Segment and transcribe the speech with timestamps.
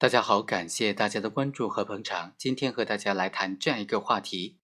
[0.00, 2.32] 大家好，感谢大家的关注和捧场。
[2.38, 4.60] 今天和大家来谈这样一个话题：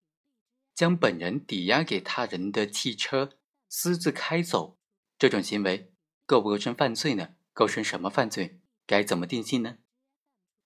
[0.73, 3.31] 将本人抵押给他人的汽车
[3.69, 4.79] 私自开走，
[5.19, 5.93] 这种行为
[6.25, 7.31] 构不构成犯罪呢？
[7.53, 8.61] 构成什么犯罪？
[8.87, 9.79] 该怎么定性呢？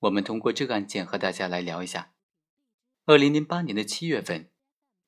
[0.01, 2.13] 我们通过这个案件和大家来聊一下。
[3.07, 4.51] 二零零八年的七月份，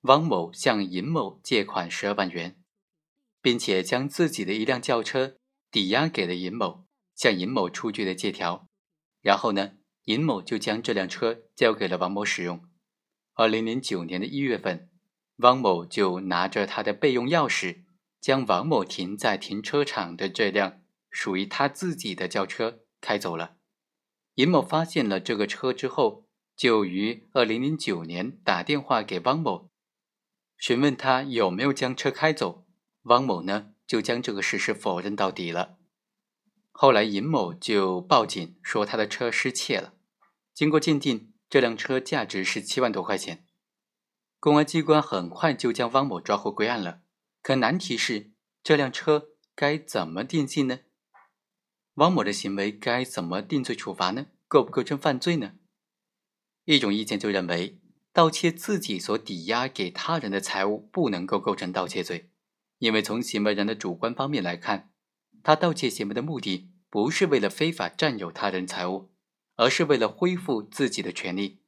[0.05, 2.57] 汪某向尹某借款十二万元，
[3.43, 5.37] 并且将自己的一辆轿车
[5.71, 8.70] 抵押给了尹某，向尹某出具了借条。
[9.21, 9.73] 然后呢，
[10.05, 12.65] 尹某就将这辆车交给了王某使用。
[13.35, 14.91] 二零零九年的一月份，
[15.37, 17.85] 汪某就拿着他的备用钥匙，
[18.21, 23.57] 将王某停在停车场的这辆属于他自己的轿车开走了。
[24.35, 26.27] 尹某发现了这个车之后，
[26.57, 29.71] 就于二零零九年打电话给汪某，
[30.59, 32.67] 询问他有没有将车开走。
[33.05, 35.80] 汪某呢，就将这个事实否认到底了。
[36.83, 39.93] 后来，尹某就报警说他的车失窃了。
[40.55, 43.45] 经过鉴定，这辆车价值是七万多块钱。
[44.39, 47.03] 公安机关很快就将汪某抓获归案了。
[47.43, 48.31] 可难题是，
[48.63, 50.79] 这辆车该怎么定性呢？
[51.97, 54.29] 汪某的行为该怎么定罪处罚呢？
[54.49, 55.57] 构不构成犯罪呢？
[56.65, 57.79] 一种意见就认为，
[58.15, 62.31] 盗窃自己所抵押给他人的财物不能够构成盗窃罪，
[62.79, 64.90] 因为从行为人的主观方面来看。
[65.43, 69.11] 他盗窃行为的目的不是为了非法占有他人财物，
[69.57, 71.61] 而是为了恢复自己的权利。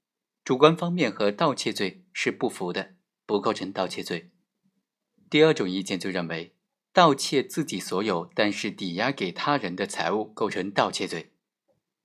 [0.44, 4.32] 主观方面和盗窃罪是不符的，不构成盗窃罪。
[5.30, 6.56] 第二种意见就认为，
[6.92, 11.32] 盗窃自己所有但是抵押给他人的财物构成盗窃罪，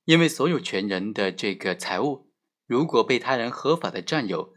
[0.06, 2.30] 因为所有权人的这个财物
[2.66, 4.54] 如果被他人合法的占有，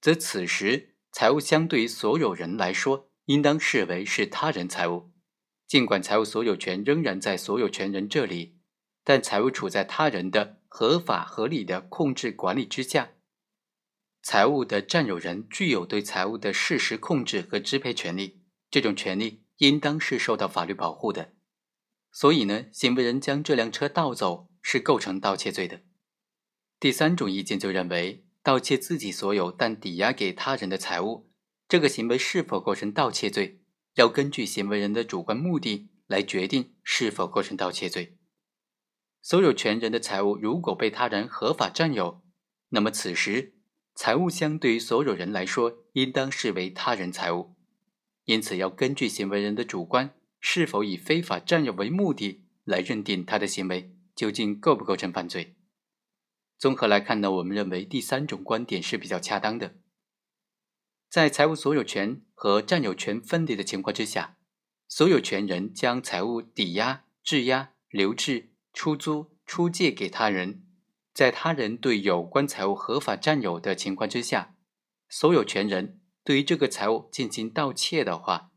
[0.00, 5.10] 则此时财物相对于所有人来说，应当视为是他人财物。
[5.68, 8.56] 尽管财务所有权仍然在所有权人这里，
[9.04, 13.10] 但财务处在他人的合法合理的控制管理之下，
[14.22, 18.40] 财务的占有人具有对财物的事实控制和支配权利，
[18.70, 21.34] 这种权利应当是受到法律保护的。
[22.12, 25.82] 所以呢，行为人将这辆车盗走是构成盗窃罪的。
[26.80, 31.30] 第三种意见就认为，盗窃自己所有但抵押给他人的财物，
[31.68, 33.60] 这个行为是否构成盗窃罪？
[33.98, 38.16] 要根据行为人的主观目的来决定是否构成盗窃罪。
[39.20, 42.22] 所有权人的财物如果被他人合法占有，
[42.68, 43.54] 那么此时
[43.96, 47.56] 财物相对于所有人来说，应当视为他人财物。
[48.24, 55.56] 因此，要根据行为人的主观是否以非法占有为目的来认定他的行为究竟构不构成犯罪。
[56.56, 59.74] 综合来看呢，我们认为第三种观点是比较恰当的。
[61.08, 64.36] 在财务所有权和占有权分离的情况之下，
[64.86, 70.66] 所有权人将财物抵押、质押、留置、出租、出借给他人，
[71.14, 74.54] 在他人对有关财物合法占有的情况之下，
[75.08, 78.50] 所有权人对于这个财物进行盗窃的话，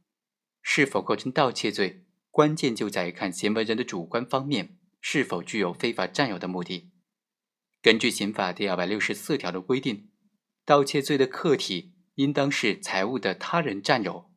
[0.62, 6.92] 是否构成盗窃罪，关键就在于看行为人的主观方面是否具有非法占有的目的。
[7.82, 10.10] 根据刑法第二百六十四条的规定，
[10.66, 11.94] 盗窃罪的客体。
[12.22, 14.30] 应当是财物的他人占有，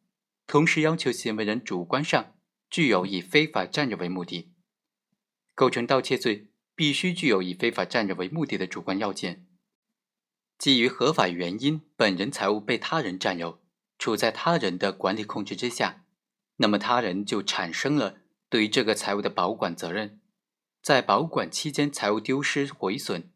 [0.47, 2.35] 同时要求行为人主观上
[2.71, 4.55] 具有以非法占有为目的，
[5.55, 9.47] 构成盗窃罪必须具有以非法占有为目的的主观要件。
[10.57, 13.61] 基于合法原因，本人财物被他人占有，
[13.99, 16.05] 处在他人的管理控制之下，
[16.57, 20.21] 那么他人就产生了对于这个财物的保管责任。
[20.81, 23.31] 在保管期间，财物丢失毁损，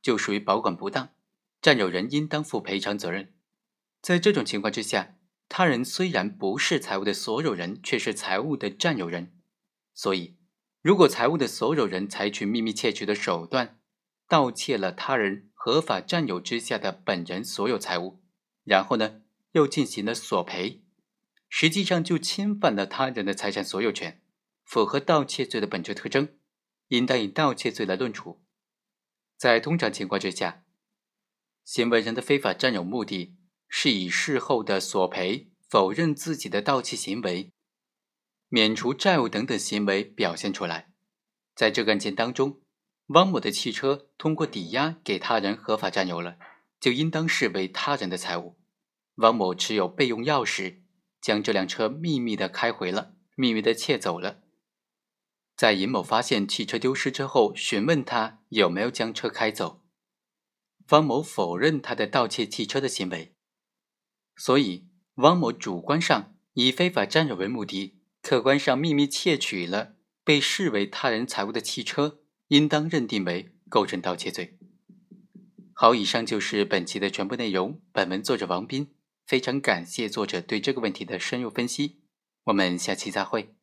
[0.00, 1.10] 就属于保管不当，
[1.60, 3.34] 占有人应当负赔偿责任。
[4.00, 5.16] 在这种情况之下，
[5.48, 9.36] 他人虽然不是财物的所有人，却是财物的占有人。
[9.92, 10.38] 所以，
[10.80, 13.78] 如果财物的所有人采取秘密窃取的手段，
[14.26, 18.22] 盗窃了他人合法占有之下的本人所有财物，
[18.64, 19.22] 然后呢，
[19.52, 20.82] 又进行了索赔，
[21.48, 24.22] 实际上就侵犯了他人的财产所有权，
[24.64, 26.38] 符合盗窃罪的本质特征，
[26.88, 28.40] 应当以盗窃罪来论处。
[29.36, 30.64] 在通常情况之下，
[31.64, 33.36] 行为人的非法占有目的。
[33.72, 37.52] 是以事后的索赔、否认自己的盗窃行为、
[38.48, 40.92] 免除债务等等行为表现出来。
[41.54, 42.60] 在这个案件当中，
[43.06, 46.36] 汪某的汽车通过抵押给他人合法占有了，
[46.80, 48.58] 就应当视为他人的财物。
[49.16, 50.80] 汪某持有备用钥匙，
[51.20, 54.42] 将这辆车秘密的开回了，秘密的窃走了。
[55.56, 59.82] 在尹某发现汽车丢失之后，询问他有没有将车开走，
[60.88, 63.36] 汪某否认他的盗窃汽车的行为。
[64.40, 74.56] 所以，汪某主观上以非法占有为目的，客观上秘密窃取了被视为他人财物的汽车，应当认定为构成盗窃罪。
[75.74, 77.82] 好，以上就是本期的全部内容。
[77.92, 78.94] 本文作者王斌，
[79.26, 82.00] 非常感谢作者对这个问题的深入分析。
[82.44, 83.54] 我们下期再会。